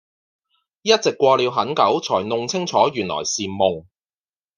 [0.81, 3.85] 一直過了很久才弄清楚原來是夢